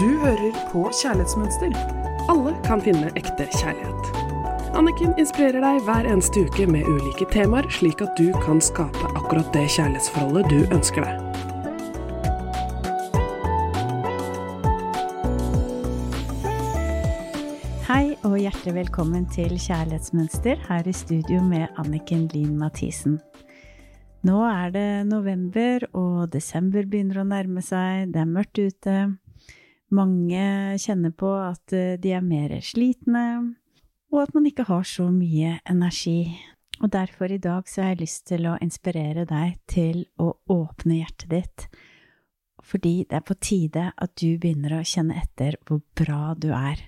Du 0.00 0.08
hører 0.16 0.54
på 0.72 0.86
Kjærlighetsmønster. 0.96 1.74
Alle 2.32 2.54
kan 2.64 2.80
finne 2.80 3.10
ekte 3.20 3.44
kjærlighet. 3.52 4.06
Anniken 4.72 5.12
inspirerer 5.20 5.60
deg 5.60 5.82
hver 5.84 6.08
eneste 6.08 6.46
uke 6.46 6.64
med 6.72 6.88
ulike 6.88 7.26
temaer, 7.28 7.68
slik 7.68 8.00
at 8.00 8.16
du 8.16 8.30
kan 8.40 8.64
skape 8.64 9.10
akkurat 9.12 9.52
det 9.52 9.66
kjærlighetsforholdet 9.76 10.48
du 10.48 10.64
ønsker 10.72 11.04
deg. 11.04 11.20
Hei 17.92 18.16
og 18.24 18.40
hjertelig 18.40 18.78
velkommen 18.80 19.28
til 19.36 19.52
Kjærlighetsmønster 19.52 20.64
her 20.70 20.88
i 20.88 20.96
studio 20.96 21.44
med 21.44 21.68
Anniken 21.76 22.30
Lien 22.32 22.56
Mathisen. 22.56 23.20
Nå 24.24 24.40
er 24.48 24.72
det 24.72 24.90
november, 25.12 25.90
og 25.92 26.32
desember 26.32 26.88
begynner 26.88 27.20
å 27.20 27.32
nærme 27.36 27.60
seg, 27.60 28.14
det 28.16 28.24
er 28.24 28.38
mørkt 28.38 28.64
ute. 28.64 29.02
Mange 29.90 30.78
kjenner 30.78 31.10
på 31.10 31.32
at 31.34 31.74
eh, 31.74 31.96
de 31.98 32.12
er 32.14 32.22
mer 32.22 32.52
slitne, 32.62 33.24
og 34.10 34.22
at 34.22 34.34
man 34.36 34.46
ikke 34.46 34.68
har 34.68 34.86
så 34.86 35.08
mye 35.10 35.56
energi. 35.70 36.30
Og 36.80 36.92
derfor 36.94 37.32
i 37.32 37.40
dag 37.42 37.66
så 37.68 37.82
har 37.82 37.92
jeg 37.92 38.04
lyst 38.04 38.26
til 38.30 38.46
å 38.48 38.58
inspirere 38.62 39.26
deg 39.28 39.58
til 39.70 40.04
å 40.22 40.32
åpne 40.50 41.00
hjertet 41.00 41.32
ditt, 41.34 41.66
fordi 42.62 43.04
det 43.08 43.18
er 43.18 43.26
på 43.26 43.36
tide 43.42 43.90
at 43.96 44.14
du 44.20 44.38
begynner 44.38 44.78
å 44.78 44.86
kjenne 44.86 45.18
etter 45.18 45.58
hvor 45.66 45.82
bra 45.98 46.36
du 46.38 46.50
er. 46.54 46.86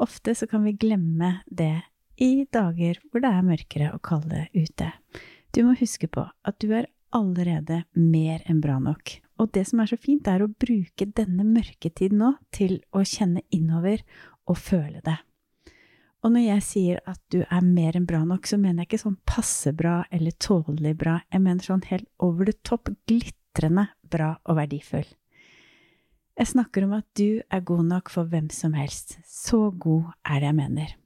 Ofte 0.00 0.34
så 0.36 0.46
kan 0.48 0.64
vi 0.64 0.76
glemme 0.76 1.40
det 1.48 1.82
i 2.20 2.46
dager 2.52 3.00
hvor 3.10 3.24
det 3.24 3.32
er 3.32 3.46
mørkere 3.46 3.92
og 3.96 4.04
kaldere 4.06 4.46
ute. 4.54 4.92
Du 5.52 5.64
må 5.66 5.76
huske 5.80 6.08
på 6.08 6.24
at 6.24 6.60
du 6.62 6.70
er 6.76 6.88
allerede 7.16 7.82
mer 7.96 8.44
enn 8.46 8.60
bra 8.62 8.78
nok. 8.82 9.18
Og 9.40 9.52
det 9.52 9.66
som 9.68 9.82
er 9.82 9.90
så 9.90 9.98
fint, 10.00 10.28
er 10.28 10.42
å 10.42 10.48
bruke 10.48 11.08
denne 11.16 11.44
mørketiden 11.44 12.22
nå 12.22 12.34
til 12.54 12.78
å 12.96 13.04
kjenne 13.04 13.44
innover 13.52 14.04
og 14.48 14.58
føle 14.58 15.02
det. 15.04 15.18
Og 16.24 16.32
når 16.32 16.42
jeg 16.46 16.64
sier 16.66 17.02
at 17.06 17.20
du 17.30 17.42
er 17.44 17.62
mer 17.62 17.98
enn 17.98 18.06
bra 18.08 18.22
nok, 18.26 18.48
så 18.48 18.56
mener 18.58 18.82
jeg 18.82 18.90
ikke 18.90 19.04
sånn 19.04 19.20
passe 19.28 19.70
bra 19.76 20.00
eller 20.10 20.34
tålelig 20.42 20.96
bra. 20.98 21.20
Jeg 21.30 21.44
mener 21.44 21.62
sånn 21.62 21.84
helt 21.90 22.08
over 22.18 22.48
the 22.48 22.56
top, 22.66 22.90
glitrende 23.06 23.90
bra 24.10 24.32
og 24.42 24.58
verdifull. 24.58 25.06
Jeg 26.36 26.50
snakker 26.50 26.84
om 26.84 26.96
at 26.98 27.06
du 27.16 27.40
er 27.40 27.62
god 27.64 27.86
nok 27.88 28.10
for 28.12 28.28
hvem 28.28 28.48
som 28.52 28.74
helst. 28.76 29.16
Så 29.24 29.70
god 29.70 30.10
er 30.26 30.42
det 30.42 30.50
jeg 30.50 30.58
mener. 30.58 30.96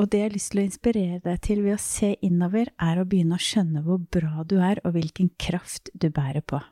Og 0.00 0.08
det 0.08 0.22
jeg 0.22 0.30
har 0.30 0.34
lyst 0.34 0.50
til 0.54 0.62
å 0.62 0.64
inspirere 0.64 1.20
deg 1.26 1.42
til 1.44 1.60
ved 1.66 1.76
å 1.76 1.82
se 1.84 2.14
innover, 2.24 2.70
er 2.80 2.98
å 2.98 3.04
begynne 3.06 3.36
å 3.36 3.44
skjønne 3.44 3.84
hvor 3.84 4.00
bra 4.00 4.46
du 4.48 4.56
er, 4.64 4.80
og 4.82 4.96
hvilken 4.96 5.28
kraft 5.36 5.92
du 5.92 6.08
bærer 6.08 6.40
på. 6.40 6.62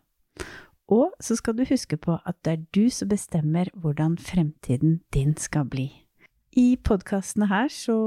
Og 0.89 1.12
så 1.20 1.36
skal 1.36 1.56
du 1.58 1.67
huske 1.69 1.98
på 2.00 2.17
at 2.25 2.39
det 2.47 2.53
er 2.53 2.64
du 2.72 2.89
som 2.92 3.11
bestemmer 3.11 3.69
hvordan 3.75 4.17
fremtiden 4.19 5.00
din 5.14 5.34
skal 5.36 5.69
bli. 5.69 5.91
I 6.56 6.78
podkastene 6.81 7.50
her 7.50 7.69
så 7.72 7.98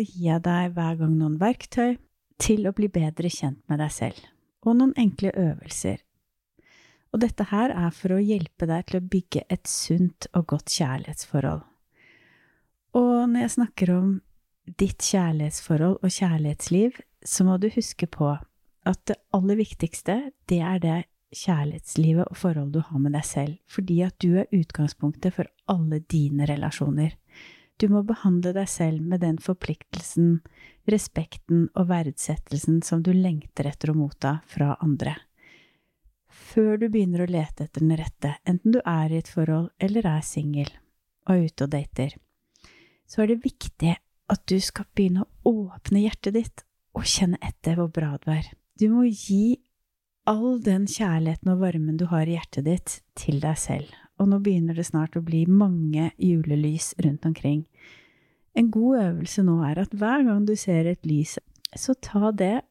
gir 0.00 0.30
jeg 0.30 0.44
deg 0.46 0.72
hver 0.74 0.96
gang 1.02 1.18
noen 1.18 1.36
verktøy 1.42 1.98
til 2.40 2.66
å 2.66 2.74
bli 2.74 2.88
bedre 2.88 3.30
kjent 3.30 3.60
med 3.70 3.78
deg 3.84 3.92
selv, 3.92 4.24
og 4.64 4.80
noen 4.80 4.96
enkle 4.98 5.30
øvelser 5.36 6.00
og 7.14 7.20
dette 7.22 7.46
her 7.52 7.70
er 7.70 7.92
for 7.94 8.16
å 8.16 8.22
hjelpe 8.22 8.66
deg 8.66 8.88
til 8.88 8.98
å 8.98 9.06
bygge 9.06 9.44
et 9.54 9.70
sunt 9.70 10.26
og 10.34 10.48
godt 10.50 10.72
kjærlighetsforhold. 10.74 11.62
Og 12.98 13.12
når 13.30 13.44
jeg 13.44 13.52
snakker 13.54 13.92
om 13.94 14.08
ditt 14.82 15.06
kjærlighetsforhold 15.06 16.00
og 16.02 16.10
kjærlighetsliv, 16.16 16.98
så 17.22 17.46
må 17.46 17.60
du 17.62 17.68
huske 17.70 18.08
på 18.10 18.32
at 18.34 19.00
det 19.06 19.16
aller 19.34 19.60
viktigste, 19.62 20.16
det 20.50 20.58
er 20.58 20.82
det 20.82 20.98
kjærlighetslivet 21.36 22.30
og 22.30 22.38
forholdet 22.38 22.78
du 22.78 22.86
har 22.88 23.02
med 23.02 23.14
deg 23.16 23.26
selv, 23.28 23.58
fordi 23.66 24.00
at 24.06 24.16
du 24.22 24.38
er 24.40 24.50
utgangspunktet 24.54 25.34
for 25.36 25.50
alle 25.70 26.00
dine 26.10 26.48
relasjoner. 26.50 27.16
Du 27.80 27.88
må 27.90 28.04
behandle 28.06 28.54
deg 28.54 28.70
selv 28.70 29.02
med 29.02 29.24
den 29.24 29.40
forpliktelsen, 29.42 30.40
respekten 30.90 31.68
og 31.74 31.88
verdsettelsen 31.90 32.82
som 32.86 33.02
du 33.02 33.12
lengter 33.12 33.66
etter 33.66 33.90
å 33.90 33.98
motta 33.98 34.38
fra 34.46 34.76
andre 34.80 35.16
før 36.34 36.78
du 36.78 36.88
begynner 36.90 37.24
å 37.24 37.30
lete 37.30 37.66
etter 37.66 37.82
den 37.82 37.96
rette, 37.98 38.36
enten 38.46 38.74
du 38.74 38.80
er 38.84 39.12
i 39.12 39.20
et 39.22 39.30
forhold 39.30 39.70
eller 39.82 40.06
er 40.08 40.24
singel 40.26 40.70
og 41.24 41.34
er 41.34 41.46
ute 41.48 41.66
og 41.66 41.72
dater, 41.72 42.16
så 43.08 43.22
er 43.22 43.32
det 43.32 43.44
viktig 43.44 43.94
at 44.32 44.42
du 44.50 44.56
skal 44.62 44.88
begynne 44.96 45.24
å 45.24 45.54
åpne 45.64 46.04
hjertet 46.04 46.36
ditt 46.36 46.64
og 46.94 47.06
kjenne 47.08 47.40
etter 47.44 47.78
hvor 47.78 47.90
bra 47.92 48.14
du 48.20 48.30
er. 48.34 48.50
Du 48.80 48.88
må 48.92 49.06
gi 49.08 49.56
all 50.30 50.60
den 50.64 50.86
kjærligheten 50.88 51.52
og 51.52 51.60
varmen 51.62 51.98
du 52.00 52.06
har 52.10 52.28
i 52.28 52.36
hjertet 52.36 52.66
ditt, 52.66 52.96
til 53.18 53.40
deg 53.42 53.58
selv. 53.60 53.90
Og 54.20 54.30
nå 54.30 54.40
begynner 54.44 54.76
det 54.78 54.86
snart 54.88 55.16
å 55.18 55.24
bli 55.24 55.44
mange 55.50 56.10
julelys 56.22 56.92
rundt 57.04 57.26
omkring. 57.26 57.64
En 58.54 58.70
god 58.70 59.00
øvelse 59.02 59.42
nå 59.42 59.58
er 59.66 59.80
at 59.82 59.94
hver 59.94 60.22
gang 60.26 60.44
du 60.46 60.54
ser 60.56 60.86
et 60.86 61.02
lys, 61.06 61.38
så 61.74 61.96
ta 61.98 62.30
det 62.30 62.62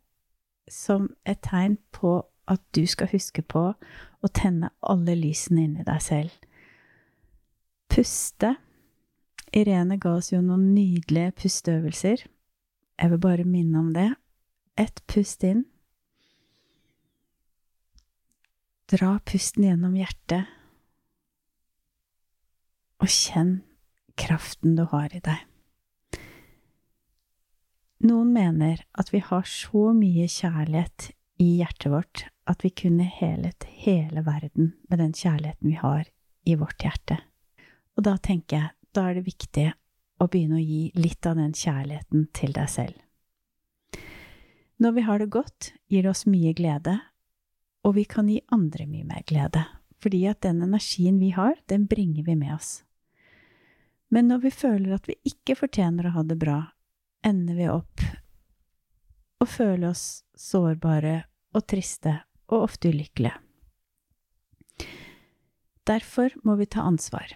som 0.71 1.09
et 1.27 1.41
tegn 1.43 1.75
på 1.91 2.21
at 2.47 2.61
du 2.75 2.85
skal 2.87 3.11
huske 3.11 3.43
på 3.43 3.65
å 3.73 4.31
tenne 4.31 4.71
alle 4.81 5.15
lysene 5.19 5.67
inni 5.67 5.83
deg 5.87 6.01
selv. 6.03 6.31
Puste. 7.91 8.55
Irene 9.53 9.99
ga 10.01 10.15
oss 10.17 10.31
jo 10.31 10.39
noen 10.41 10.71
nydelige 10.73 11.35
pusteøvelser. 11.43 12.23
Jeg 12.97 13.11
vil 13.11 13.21
bare 13.21 13.45
minne 13.45 13.79
om 13.79 13.91
det. 13.93 14.09
Ett 14.79 15.03
pust 15.07 15.43
inn. 15.45 15.65
Dra 18.93 19.15
pusten 19.25 19.63
gjennom 19.65 19.95
hjertet, 19.97 20.45
og 23.01 23.09
kjenn 23.09 23.53
kraften 24.19 24.75
du 24.77 24.83
har 24.91 25.15
i 25.17 25.21
deg. 25.23 25.39
Noen 28.05 28.29
mener 28.35 28.83
at 28.99 29.09
vi 29.09 29.23
har 29.23 29.47
så 29.49 29.87
mye 29.97 30.27
kjærlighet 30.29 31.07
i 31.41 31.47
hjertet 31.63 31.89
vårt 31.89 32.23
at 32.51 32.61
vi 32.61 32.69
kunne 32.83 33.07
helet 33.07 33.65
hele 33.81 34.21
verden 34.27 34.75
med 34.91 35.01
den 35.01 35.15
kjærligheten 35.17 35.71
vi 35.71 35.79
har 35.79 36.03
i 36.45 36.57
vårt 36.59 36.85
hjerte. 36.85 37.17
Og 37.97 38.05
da 38.05 38.13
tenker 38.21 38.59
jeg, 38.59 38.75
da 38.93 39.07
er 39.09 39.17
det 39.17 39.25
viktig 39.25 39.65
å 40.21 40.27
begynne 40.27 40.59
å 40.59 40.67
gi 40.67 40.83
litt 40.99 41.25
av 41.25 41.39
den 41.41 41.55
kjærligheten 41.57 42.27
til 42.35 42.53
deg 42.53 42.69
selv. 42.69 43.01
Når 44.77 44.95
vi 44.99 45.07
har 45.07 45.23
det 45.23 45.31
godt, 45.33 45.71
gir 45.89 46.05
det 46.05 46.13
oss 46.13 46.27
mye 46.29 46.53
glede, 46.53 46.99
og 47.83 47.95
vi 47.97 48.05
kan 48.09 48.29
gi 48.31 48.39
andre 48.55 48.87
mye 48.87 49.05
mer 49.07 49.23
glede, 49.27 49.63
fordi 50.01 50.23
at 50.31 50.41
den 50.45 50.63
energien 50.63 51.19
vi 51.19 51.33
har, 51.35 51.55
den 51.67 51.87
bringer 51.87 52.23
vi 52.23 52.35
med 52.39 52.55
oss. 52.55 52.81
Men 54.13 54.29
når 54.29 54.43
vi 54.45 54.51
føler 54.53 54.95
at 54.95 55.07
vi 55.09 55.17
ikke 55.27 55.57
fortjener 55.57 56.07
å 56.07 56.15
ha 56.17 56.23
det 56.27 56.37
bra, 56.39 56.59
ender 57.25 57.57
vi 57.57 57.69
opp 57.71 58.03
og 59.43 59.49
føler 59.49 59.89
oss 59.89 60.23
sårbare 60.39 61.23
og 61.53 61.65
triste 61.67 62.19
og 62.51 62.67
ofte 62.69 62.91
ulykkelige. 62.93 63.35
Derfor 65.83 66.31
må 66.47 66.55
vi 66.55 66.69
ta 66.71 66.85
ansvar. 66.87 67.33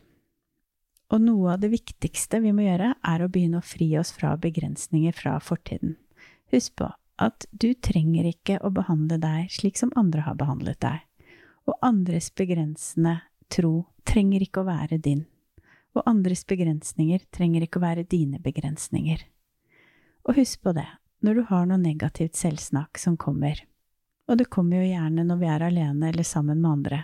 Og 1.11 1.23
noe 1.23 1.55
av 1.55 1.63
det 1.63 1.71
viktigste 1.71 2.39
vi 2.43 2.53
må 2.55 2.63
gjøre, 2.63 2.93
er 2.95 3.23
å 3.23 3.29
begynne 3.31 3.59
å 3.59 3.65
fri 3.65 3.89
oss 3.99 4.13
fra 4.15 4.35
begrensninger 4.39 5.15
fra 5.15 5.37
fortiden. 5.43 5.97
Husk 6.53 6.77
på 6.79 6.87
at 7.17 7.47
du 7.51 7.71
trenger 7.73 8.27
ikke 8.29 8.59
å 8.61 8.71
behandle 8.73 9.17
deg 9.21 9.51
slik 9.53 9.79
som 9.79 9.93
andre 9.97 10.25
har 10.27 10.37
behandlet 10.39 10.79
deg, 10.83 11.01
og 11.67 11.79
andres 11.85 12.29
begrensende 12.35 13.19
tro 13.53 13.87
trenger 14.07 14.45
ikke 14.45 14.61
å 14.61 14.69
være 14.69 14.99
din, 15.03 15.25
og 15.97 16.05
andres 16.09 16.45
begrensninger 16.47 17.25
trenger 17.33 17.65
ikke 17.65 17.81
å 17.81 17.87
være 17.87 18.05
dine 18.09 18.39
begrensninger. 18.43 19.23
Og 20.27 20.37
husk 20.37 20.61
på 20.63 20.75
det, 20.77 20.87
når 21.23 21.39
du 21.39 21.47
har 21.49 21.65
noe 21.65 21.81
negativt 21.81 22.37
selvsnakk 22.37 22.99
som 23.01 23.17
kommer, 23.17 23.63
og 24.27 24.37
det 24.39 24.51
kommer 24.51 24.81
jo 24.81 24.91
gjerne 24.91 25.23
når 25.25 25.39
vi 25.41 25.49
er 25.49 25.65
alene 25.69 26.11
eller 26.11 26.27
sammen 26.27 26.59
med 26.61 26.71
andre. 26.71 27.01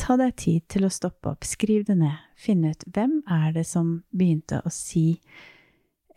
Ta 0.00 0.16
deg 0.18 0.34
tid 0.40 0.66
til 0.72 0.86
å 0.86 0.92
stoppe 0.92 1.30
opp, 1.30 1.46
skriv 1.46 1.84
det 1.86 1.96
ned, 2.00 2.16
finn 2.34 2.64
ut 2.66 2.84
hvem 2.90 3.20
er 3.30 3.52
det 3.54 3.66
som 3.68 4.00
begynte 4.10 4.62
å 4.64 4.72
si 4.74 5.20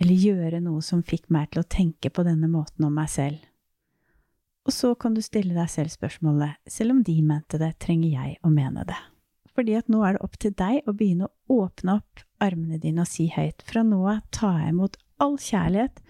eller 0.03 0.19
gjøre 0.19 0.59
noe 0.59 0.83
som 0.83 0.99
fikk 1.07 1.29
meg 1.31 1.53
til 1.53 1.61
å 1.61 1.69
tenke 1.71 2.09
på 2.11 2.25
denne 2.27 2.49
måten 2.51 2.83
om 2.83 2.91
meg 2.91 3.07
selv. 3.07 3.39
Og 4.67 4.75
så 4.75 4.91
kan 4.99 5.15
du 5.15 5.21
stille 5.23 5.55
deg 5.55 5.69
selv 5.71 5.93
spørsmålet, 5.93 6.59
selv 6.67 6.95
om 6.95 6.99
de 7.07 7.15
mente 7.23 7.59
det, 7.59 7.71
trenger 7.83 8.11
jeg 8.11 8.35
å 8.43 8.51
mene 8.51 8.83
det? 8.87 8.99
Fordi 9.55 9.77
at 9.79 9.87
nå 9.91 10.01
er 10.03 10.17
det 10.17 10.25
opp 10.25 10.35
til 10.41 10.53
deg 10.59 10.89
å 10.89 10.95
begynne 10.97 11.29
å 11.29 11.59
åpne 11.63 11.97
opp 12.01 12.23
armene 12.43 12.79
dine 12.83 13.05
og 13.05 13.11
si 13.11 13.29
høyt, 13.31 13.63
fra 13.63 13.85
nå 13.87 14.01
av 14.11 14.23
tar 14.35 14.59
jeg 14.59 14.75
imot 14.75 14.99
all 15.23 15.37
kjærlighet, 15.39 16.03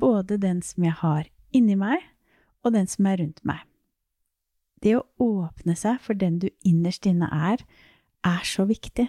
både 0.00 0.40
den 0.40 0.64
som 0.64 0.88
jeg 0.88 0.96
har 1.02 1.28
inni 1.52 1.76
meg, 1.76 2.00
og 2.64 2.76
den 2.76 2.88
som 2.88 3.08
er 3.10 3.20
rundt 3.20 3.44
meg. 3.48 3.60
Det 4.80 4.94
å 4.96 5.06
åpne 5.20 5.76
seg 5.76 6.00
for 6.00 6.16
den 6.16 6.40
du 6.40 6.48
innerst 6.64 7.08
inne 7.08 7.28
er, 7.34 7.64
er 8.24 8.44
så 8.46 8.64
viktig, 8.68 9.08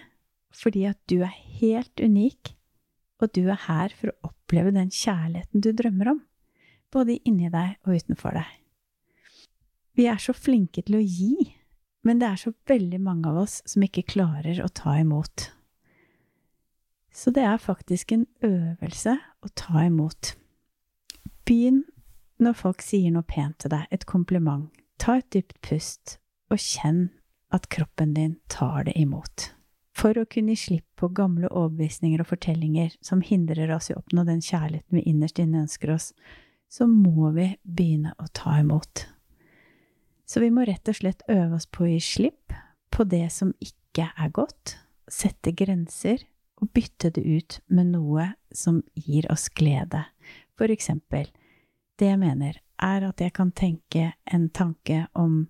fordi 0.51 0.87
at 0.89 0.99
du 1.07 1.21
er 1.21 1.35
helt 1.61 2.01
unik, 2.01 2.57
og 3.19 3.31
du 3.35 3.43
er 3.47 3.59
her 3.67 3.93
for 3.95 4.11
å 4.11 4.31
oppleve 4.31 4.73
den 4.75 4.91
kjærligheten 4.93 5.63
du 5.63 5.71
drømmer 5.75 6.13
om, 6.13 6.23
både 6.93 7.19
inni 7.27 7.51
deg 7.53 7.77
og 7.85 7.99
utenfor 7.99 8.39
deg. 8.39 8.49
Vi 9.99 10.07
er 10.07 10.19
så 10.23 10.33
flinke 10.33 10.83
til 10.87 10.99
å 10.99 11.03
gi, 11.03 11.33
men 12.07 12.21
det 12.21 12.29
er 12.29 12.39
så 12.39 12.53
veldig 12.69 13.01
mange 13.03 13.29
av 13.29 13.41
oss 13.43 13.59
som 13.67 13.83
ikke 13.83 14.07
klarer 14.15 14.61
å 14.63 14.69
ta 14.71 14.95
imot. 15.01 15.49
Så 17.11 17.33
det 17.35 17.43
er 17.43 17.59
faktisk 17.59 18.13
en 18.15 18.25
øvelse 18.45 19.17
å 19.43 19.51
ta 19.59 19.83
imot. 19.83 20.35
Begynn 21.43 21.83
når 22.39 22.55
folk 22.55 22.83
sier 22.85 23.11
noe 23.11 23.27
pent 23.27 23.59
til 23.59 23.73
deg, 23.73 23.89
et 23.91 24.05
kompliment. 24.07 24.69
Ta 24.99 25.17
et 25.19 25.27
dypt 25.33 25.59
pust, 25.65 26.17
og 26.47 26.61
kjenn 26.63 27.09
at 27.51 27.67
kroppen 27.73 28.13
din 28.15 28.37
tar 28.51 28.85
det 28.87 28.95
imot. 28.99 29.49
For 29.99 30.15
å 30.15 30.27
kunne 30.31 30.53
gi 30.55 30.61
slipp 30.61 30.85
på 30.99 31.09
gamle 31.11 31.49
overbevisninger 31.51 32.21
og 32.23 32.29
fortellinger 32.29 32.93
som 33.03 33.19
hindrer 33.25 33.71
oss 33.75 33.89
i 33.89 33.95
å 33.95 33.99
oppnå 33.99 34.23
den 34.27 34.39
kjærligheten 34.39 34.95
vi 34.95 35.03
innerst 35.11 35.41
inne 35.43 35.65
ønsker 35.65 35.91
oss, 35.91 36.13
så 36.71 36.87
må 36.87 37.33
vi 37.35 37.49
begynne 37.63 38.13
å 38.15 38.29
ta 38.31 38.59
imot. 38.61 39.09
Så 40.29 40.39
vi 40.39 40.51
må 40.55 40.63
rett 40.69 40.87
og 40.87 40.99
slett 41.01 41.25
øve 41.27 41.57
oss 41.57 41.67
på 41.67 41.83
å 41.83 41.91
gi 41.91 41.99
slipp 42.05 42.55
på 42.95 43.03
det 43.11 43.25
som 43.35 43.51
ikke 43.59 44.07
er 44.15 44.31
godt, 44.31 44.77
sette 45.11 45.51
grenser 45.57 46.23
og 46.61 46.71
bytte 46.75 47.11
det 47.15 47.25
ut 47.25 47.59
med 47.67 47.91
noe 47.91 48.31
som 48.55 48.83
gir 48.95 49.27
oss 49.33 49.49
glede. 49.51 50.05
For 50.55 50.71
eksempel, 50.71 51.27
det 51.99 52.13
jeg 52.13 52.21
mener, 52.21 52.59
er 52.79 53.03
at 53.09 53.19
jeg 53.19 53.35
kan 53.35 53.51
tenke 53.51 54.13
en 54.31 54.47
tanke 54.55 55.07
om 55.17 55.49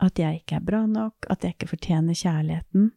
at 0.00 0.16
jeg 0.16 0.40
ikke 0.40 0.56
er 0.56 0.64
bra 0.64 0.86
nok, 0.88 1.26
at 1.28 1.44
jeg 1.44 1.58
ikke 1.58 1.74
fortjener 1.74 2.16
kjærligheten. 2.16 2.94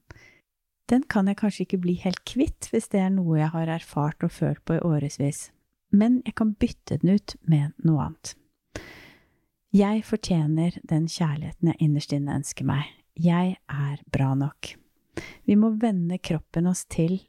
Den 0.92 1.06
kan 1.10 1.30
jeg 1.30 1.40
kanskje 1.40 1.66
ikke 1.66 1.82
bli 1.86 1.96
helt 2.04 2.24
kvitt 2.28 2.70
hvis 2.74 2.90
det 2.92 3.02
er 3.02 3.12
noe 3.14 3.40
jeg 3.40 3.52
har 3.54 3.72
erfart 3.72 4.24
og 4.26 4.34
følt 4.36 4.64
på 4.68 4.78
i 4.78 4.84
årevis, 4.84 5.48
men 5.96 6.22
jeg 6.26 6.36
kan 6.40 6.56
bytte 6.60 7.00
den 7.02 7.16
ut 7.16 7.36
med 7.48 7.72
noe 7.86 8.10
annet. 8.10 8.34
Jeg 9.74 10.04
fortjener 10.06 10.76
den 10.86 11.08
kjærligheten 11.10 11.72
jeg 11.72 11.82
innerst 11.82 12.14
inne 12.14 12.36
ønsker 12.38 12.68
meg. 12.68 12.90
Jeg 13.18 13.56
er 13.70 14.02
bra 14.14 14.34
nok. 14.38 14.76
Vi 15.46 15.56
må 15.58 15.72
vende 15.82 16.20
kroppen 16.22 16.68
oss 16.70 16.84
til 16.86 17.22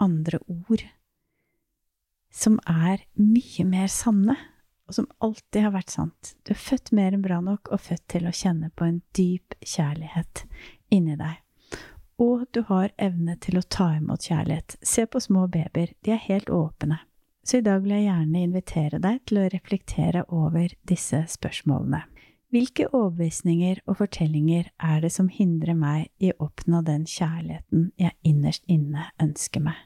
andre 0.00 0.40
ord 0.48 0.86
som 2.38 2.58
er 2.68 3.02
mye 3.18 3.64
mer 3.66 3.90
sanne 3.92 4.36
og 4.88 4.96
som 4.96 5.08
alltid 5.24 5.66
har 5.66 5.74
vært 5.74 5.92
sant. 5.92 6.32
Du 6.44 6.54
er 6.54 6.60
født 6.60 6.92
mer 6.96 7.12
enn 7.12 7.24
bra 7.24 7.40
nok 7.44 7.72
og 7.72 7.82
født 7.84 8.06
til 8.14 8.28
å 8.28 8.34
kjenne 8.34 8.70
på 8.76 8.86
en 8.86 9.02
dyp 9.16 9.56
kjærlighet 9.60 10.44
inni 10.94 11.18
deg. 11.20 11.42
Og 12.18 12.46
du 12.54 12.64
har 12.66 12.90
evne 12.98 13.36
til 13.38 13.60
å 13.60 13.66
ta 13.70 13.92
imot 13.96 14.26
kjærlighet. 14.26 14.78
Se 14.82 15.06
på 15.06 15.20
små 15.22 15.46
babyer, 15.46 15.92
de 16.02 16.14
er 16.16 16.24
helt 16.26 16.50
åpne. 16.50 17.00
Så 17.46 17.60
i 17.60 17.64
dag 17.64 17.84
vil 17.84 17.94
jeg 17.94 18.08
gjerne 18.08 18.44
invitere 18.44 18.98
deg 19.00 19.20
til 19.28 19.40
å 19.40 19.48
reflektere 19.52 20.24
over 20.28 20.74
disse 20.88 21.22
spørsmålene. 21.30 22.02
Hvilke 22.52 22.88
overbevisninger 22.88 23.82
og 23.86 24.00
fortellinger 24.00 24.70
er 24.80 25.02
det 25.04 25.12
som 25.12 25.28
hindrer 25.32 25.76
meg 25.76 26.08
i 26.18 26.32
å 26.32 26.48
oppnå 26.48 26.80
den 26.84 27.04
kjærligheten 27.08 27.90
jeg 28.00 28.16
innerst 28.26 28.64
inne 28.72 29.10
ønsker 29.20 29.62
meg? 29.64 29.76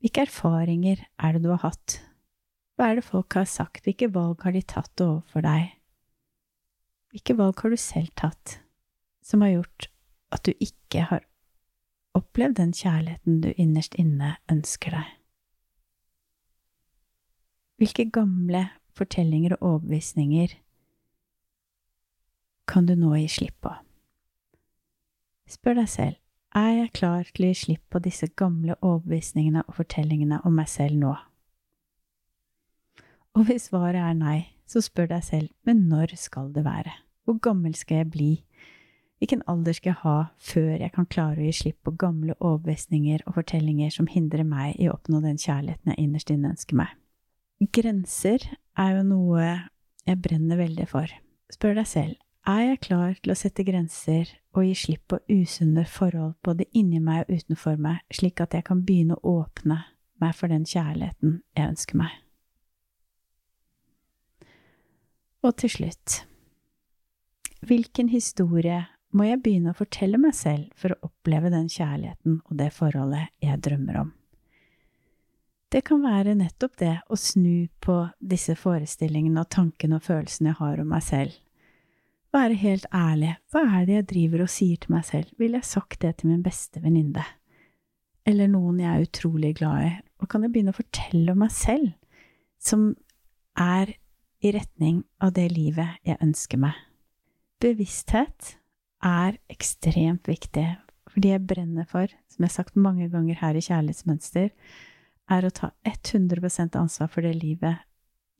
Hvilke 0.00 0.26
erfaringer 0.28 1.02
er 1.20 1.36
det 1.36 1.44
du 1.44 1.50
har 1.52 1.64
hatt 1.64 1.98
hva 2.80 2.86
er 2.88 2.96
det 2.96 3.04
folk 3.04 3.34
har 3.36 3.44
sagt, 3.44 3.82
hvilke 3.84 4.06
valg 4.08 4.40
har 4.40 4.54
de 4.56 4.62
tatt 4.64 5.02
overfor 5.04 5.42
deg? 5.44 5.74
Hvilke 7.12 7.34
valg 7.36 7.58
har 7.60 7.74
du 7.74 7.76
selv 7.76 8.08
tatt 8.16 8.54
som 9.20 9.44
har 9.44 9.50
gjort 9.52 9.90
at 10.32 10.48
du 10.48 10.54
ikke 10.64 11.02
har 11.10 11.26
opplevd 12.16 12.58
den 12.58 12.72
kjærligheten 12.76 13.40
du 13.44 13.50
innerst 13.56 13.94
inne 13.98 14.34
ønsker 14.50 14.94
deg? 14.96 15.12
Hvilke 17.80 18.10
gamle 18.12 18.66
fortellinger 18.98 19.54
og 19.56 19.66
overbevisninger 19.68 20.58
kan 22.68 22.86
du 22.86 22.94
nå 22.98 23.14
gi 23.16 23.28
slipp 23.38 23.56
på? 23.64 23.72
Spør 25.50 25.80
deg 25.80 25.88
selv, 25.90 26.18
er 26.54 26.70
jeg 26.76 26.92
klar 26.98 27.26
til 27.30 27.46
å 27.46 27.50
gi 27.50 27.58
slipp 27.64 27.82
på 27.90 28.02
disse 28.02 28.28
gamle 28.38 28.76
overbevisningene 28.78 29.64
og 29.66 29.78
fortellingene 29.80 30.42
om 30.46 30.54
meg 30.60 30.70
selv 30.70 30.98
nå? 31.00 31.14
Og 33.38 33.46
hvis 33.46 33.68
svaret 33.70 34.02
er 34.02 34.16
nei, 34.18 34.38
så 34.66 34.82
spør 34.82 35.08
deg 35.14 35.24
selv, 35.26 35.50
men 35.66 35.86
når 35.90 36.14
skal 36.18 36.50
det 36.54 36.64
være? 36.66 36.92
Hvor 37.24 37.38
gammel 37.42 37.74
skal 37.78 38.02
jeg 38.02 38.10
bli? 38.10 38.30
Hvilken 39.20 39.42
alder 39.52 39.76
skal 39.76 39.90
jeg 39.90 40.00
ha 40.00 40.16
før 40.40 40.70
jeg 40.80 40.92
kan 40.94 41.06
klare 41.12 41.42
å 41.42 41.44
gi 41.44 41.52
slipp 41.58 41.82
på 41.84 41.92
gamle 42.00 42.32
overbevisninger 42.38 43.26
og 43.26 43.34
fortellinger 43.36 43.92
som 43.92 44.06
hindrer 44.08 44.46
meg 44.48 44.78
i 44.80 44.86
å 44.88 44.94
oppnå 44.94 45.18
den 45.20 45.36
kjærligheten 45.36 45.92
jeg 45.92 46.00
innerst 46.00 46.30
inne 46.32 46.54
ønsker 46.54 46.78
meg? 46.80 46.94
Grenser 47.76 48.46
er 48.80 48.94
jo 48.96 49.02
noe 49.04 49.48
jeg 50.08 50.20
brenner 50.24 50.56
veldig 50.56 50.86
for. 50.88 51.12
Spør 51.52 51.76
deg 51.76 51.88
selv, 51.90 52.14
er 52.48 52.62
jeg 52.64 52.80
klar 52.86 53.18
til 53.20 53.34
å 53.34 53.36
sette 53.36 53.66
grenser 53.66 54.30
og 54.56 54.64
gi 54.64 54.72
slipp 54.86 55.02
på 55.12 55.18
usunne 55.28 55.84
forhold 55.84 56.38
både 56.46 56.64
inni 56.72 57.02
meg 57.04 57.26
og 57.26 57.42
utenfor 57.42 57.76
meg, 57.76 58.00
slik 58.08 58.40
at 58.40 58.56
jeg 58.56 58.64
kan 58.70 58.80
begynne 58.86 59.18
å 59.20 59.34
åpne 59.42 59.82
meg 60.24 60.32
for 60.38 60.48
den 60.48 60.64
kjærligheten 60.64 61.42
jeg 61.58 61.74
ønsker 61.74 62.00
meg? 62.00 62.16
Og 65.44 65.52
til 65.60 65.74
slutt, 65.76 66.22
hvilken 67.68 68.08
historie 68.12 68.80
må 69.16 69.26
jeg 69.26 69.40
begynne 69.42 69.72
å 69.72 69.78
fortelle 69.78 70.20
meg 70.20 70.34
selv 70.38 70.70
for 70.78 70.94
å 70.94 71.10
oppleve 71.10 71.50
den 71.50 71.68
kjærligheten 71.70 72.40
og 72.44 72.56
det 72.60 72.70
forholdet 72.76 73.30
jeg 73.42 73.62
drømmer 73.66 74.00
om? 74.04 74.12
Det 75.70 75.84
kan 75.86 76.02
være 76.02 76.34
nettopp 76.34 76.78
det 76.80 76.96
å 77.06 77.16
snu 77.18 77.68
på 77.82 77.96
disse 78.18 78.56
forestillingene 78.58 79.44
og 79.44 79.52
tankene 79.54 80.00
og 80.00 80.06
følelsene 80.06 80.50
jeg 80.50 80.58
har 80.58 80.82
om 80.82 80.90
meg 80.90 81.04
selv. 81.06 81.36
Være 82.34 82.58
helt 82.58 82.86
ærlig, 82.94 83.36
hva 83.50 83.62
er 83.78 83.86
det 83.86 83.96
jeg 83.96 84.08
driver 84.12 84.44
og 84.44 84.50
sier 84.50 84.80
til 84.82 84.94
meg 84.94 85.06
selv, 85.06 85.30
ville 85.38 85.58
jeg 85.58 85.70
sagt 85.70 86.00
det 86.02 86.16
til 86.18 86.30
min 86.30 86.42
beste 86.42 86.82
venninne? 86.82 87.24
Eller 88.26 88.50
noen 88.50 88.82
jeg 88.82 88.90
er 88.90 89.06
utrolig 89.06 89.54
glad 89.58 89.86
i, 89.86 89.92
og 90.22 90.30
kan 90.30 90.46
jeg 90.46 90.54
begynne 90.54 90.74
å 90.74 90.78
fortelle 90.78 91.34
om 91.34 91.42
meg 91.42 91.54
selv, 91.54 91.90
som 92.62 92.92
er 93.58 93.94
i 94.42 94.52
retning 94.54 95.02
av 95.22 95.34
det 95.38 95.48
livet 95.52 95.98
jeg 96.06 96.18
ønsker 96.22 96.60
meg. 96.62 96.74
Bevissthet 97.62 98.56
er 99.04 99.38
ekstremt 99.52 100.28
viktig, 100.28 100.68
For 101.10 101.18
det 101.24 101.30
jeg 101.32 101.46
brenner 101.46 101.86
for, 101.90 102.06
som 102.30 102.44
jeg 102.44 102.50
har 102.50 102.54
sagt 102.54 102.76
mange 102.78 103.08
ganger 103.10 103.34
her 103.40 103.56
i 103.58 103.62
Kjærlighetsmønster, 103.64 104.50
er 105.30 105.46
å 105.46 105.50
ta 105.50 105.72
100% 105.82 106.76
ansvar 106.78 107.10
for 107.10 107.26
det 107.26 107.34
livet 107.42 107.82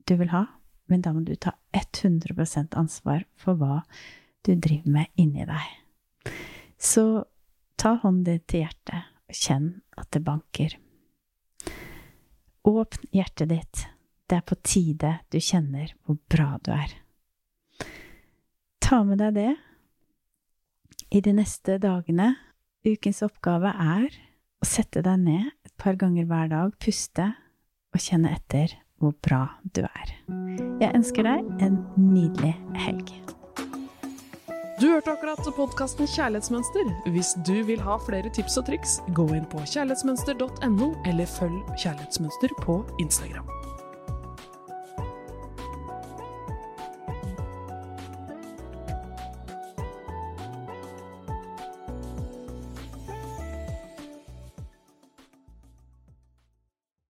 du 0.07 0.15
vil 0.15 0.31
ha, 0.31 0.45
men 0.87 1.03
da 1.03 1.11
må 1.11 1.23
du 1.27 1.33
ta 1.35 1.51
100% 1.75 2.77
ansvar 2.79 3.25
for 3.35 3.59
hva 3.59 3.81
du 4.47 4.55
driver 4.55 4.91
med 4.91 5.11
inni 5.19 5.43
deg. 5.47 6.31
Så 6.79 7.25
ta 7.75 7.97
hånden 8.01 8.23
din 8.23 8.45
til 8.47 8.63
hjertet 8.63 9.11
og 9.27 9.35
kjenn 9.35 9.67
at 9.99 10.09
det 10.15 10.23
banker. 10.25 10.77
Åpn 12.67 13.11
hjertet 13.11 13.51
ditt 13.51 13.85
det 14.31 14.37
er 14.39 14.47
på 14.47 14.55
tide 14.63 15.11
du 15.27 15.41
kjenner 15.43 15.91
hvor 16.05 16.15
bra 16.31 16.53
du 16.63 16.71
er. 16.71 16.93
Ta 18.79 19.01
med 19.07 19.19
deg 19.19 19.35
det 19.35 19.49
i 21.11 21.21
de 21.21 21.33
neste 21.35 21.77
dagene. 21.81 22.33
Ukens 22.87 23.21
oppgave 23.25 23.73
er 23.75 24.07
å 24.61 24.67
sette 24.67 25.03
deg 25.05 25.19
ned 25.25 25.51
et 25.67 25.73
par 25.81 25.99
ganger 25.99 26.25
hver 26.29 26.49
dag, 26.51 26.71
puste 26.81 27.27
og 27.91 28.01
kjenne 28.01 28.31
etter 28.33 28.73
hvor 29.01 29.13
bra 29.25 29.43
du 29.75 29.83
er. 29.83 30.15
Jeg 30.81 30.93
ønsker 30.95 31.27
deg 31.27 31.65
en 31.65 31.81
nydelig 31.97 32.53
helg. 32.85 33.13
Du 34.81 34.87
hørte 34.89 35.13
akkurat 35.13 35.45
podkasten 35.53 36.07
Kjærlighetsmønster. 36.09 36.87
Hvis 37.13 37.35
du 37.45 37.59
vil 37.67 37.81
ha 37.85 37.99
flere 38.01 38.31
tips 38.33 38.57
og 38.57 38.65
triks, 38.69 38.97
gå 39.13 39.27
inn 39.37 39.45
på 39.51 39.61
kjærlighetsmønster.no, 39.61 40.87
eller 41.05 41.29
følg 41.29 41.59
Kjærlighetsmønster 41.75 42.55
på 42.63 42.81
Instagram. 43.03 43.45